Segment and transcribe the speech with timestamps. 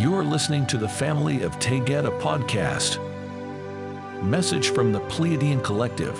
[0.00, 2.96] You are listening to the Family of Taygeta podcast.
[4.22, 6.16] Message from the Pleiadian Collective.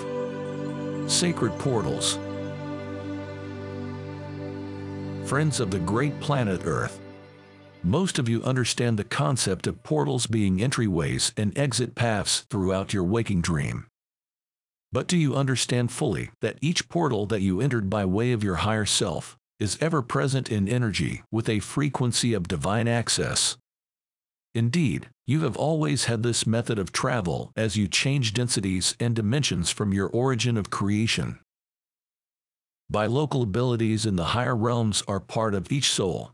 [1.11, 2.19] Sacred Portals.
[5.27, 7.01] Friends of the great planet Earth.
[7.81, 13.03] Most of you understand the concept of portals being entryways and exit paths throughout your
[13.03, 13.87] waking dream.
[14.91, 18.57] But do you understand fully that each portal that you entered by way of your
[18.57, 23.57] higher self is ever present in energy with a frequency of divine access?
[24.53, 29.71] Indeed, you have always had this method of travel as you change densities and dimensions
[29.71, 31.39] from your origin of creation.
[32.91, 36.33] Bilocal abilities in the higher realms are part of each soul.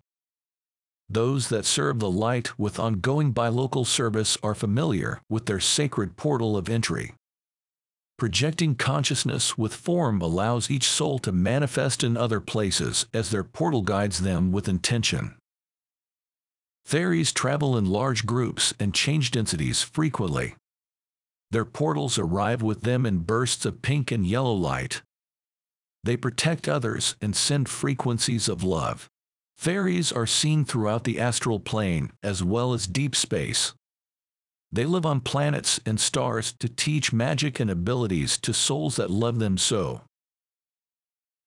[1.08, 6.58] Those that serve the light with ongoing bilocal service are familiar with their sacred portal
[6.58, 7.14] of entry.
[8.18, 13.84] Projecting consciousness with form allows each soul to manifest in other places as their portal
[13.84, 15.37] guides them with intention.
[16.88, 20.56] Theries travel in large groups and change densities frequently.
[21.52, 25.02] Their portals arrive with them in bursts of pink and yellow light.
[26.06, 29.10] They protect others and send frequencies of love.
[29.58, 33.74] Fairies are seen throughout the astral plane as well as deep space.
[34.72, 39.40] They live on planets and stars to teach magic and abilities to souls that love
[39.40, 40.04] them so.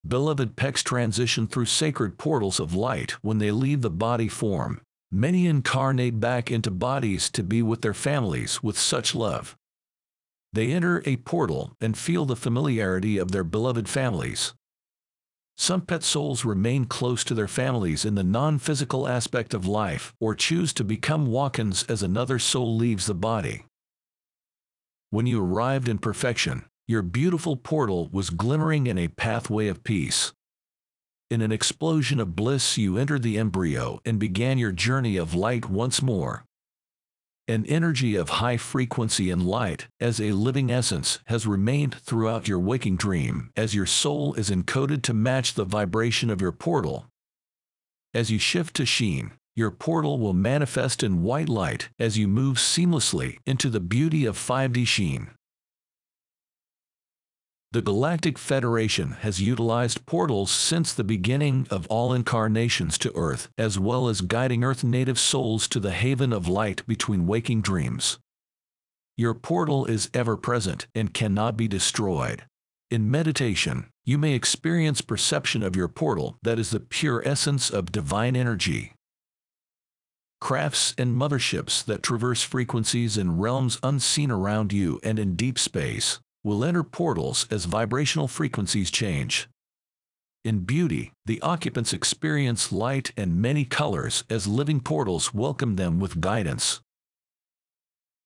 [0.07, 4.83] Beloved Pecks transition through sacred portals of light when they leave the body form.
[5.13, 9.57] Many incarnate back into bodies to be with their families with such love.
[10.53, 14.55] They enter a portal and feel the familiarity of their beloved families.
[15.57, 20.35] Some pet souls remain close to their families in the non-physical aspect of life or
[20.35, 23.65] choose to become walk-ins as another soul leaves the body.
[25.11, 30.33] When you arrived in perfection, your beautiful portal was glimmering in a pathway of peace.
[31.31, 35.71] In an explosion of bliss you entered the embryo and began your journey of light
[35.71, 36.45] once more
[37.51, 42.61] an energy of high frequency and light as a living essence has remained throughout your
[42.61, 47.07] waking dream as your soul is encoded to match the vibration of your portal.
[48.15, 52.57] As you shift to sheen, your portal will manifest in white light as you move
[52.57, 55.31] seamlessly into the beauty of 5D sheen.
[57.73, 63.79] The Galactic Federation has utilized portals since the beginning of all incarnations to Earth, as
[63.79, 68.19] well as guiding Earth native souls to the haven of light between waking dreams.
[69.17, 72.43] Your portal is ever present and cannot be destroyed.
[72.91, 77.93] In meditation, you may experience perception of your portal that is the pure essence of
[77.93, 78.95] divine energy.
[80.41, 86.19] Crafts and motherships that traverse frequencies and realms unseen around you and in deep space
[86.43, 89.49] will enter portals as vibrational frequencies change.
[90.45, 96.21] In beauty, the occupants experience light and many colors as living portals welcome them with
[96.21, 96.81] guidance.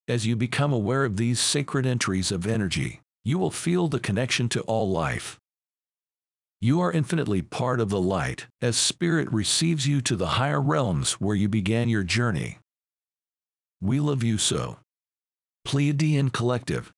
[0.06, 4.48] As you become aware of these sacred entries of energy, you will feel the connection
[4.50, 5.40] to all life.
[6.60, 11.14] You are infinitely part of the light as Spirit receives you to the higher realms
[11.14, 12.58] where you began your journey.
[13.80, 14.78] We love you so.
[15.66, 16.92] Pleiadian Collective